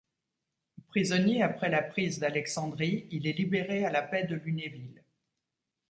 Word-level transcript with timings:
Prisonnier 0.87 1.43
après 1.43 1.69
la 1.69 1.83
prise 1.83 2.17
d'Alexandrie, 2.17 3.05
il 3.11 3.27
est 3.27 3.33
libéré 3.37 3.85
à 3.85 3.91
la 3.91 4.01
paix 4.01 4.23
de 4.25 4.33
Lunéville. 4.33 5.03